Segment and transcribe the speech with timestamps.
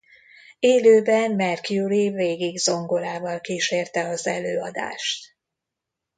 [0.59, 5.35] Élőben Mercury végig zongorával kísérte az előadást.